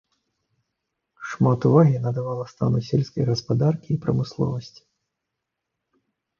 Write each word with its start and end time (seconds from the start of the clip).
Шмат 1.31 1.67
увагі 1.69 1.97
надавала 2.07 2.47
стану 2.53 2.79
сельскай 2.89 3.23
гаспадаркі 3.31 3.89
і 3.95 4.01
прамысловасці. 4.09 4.81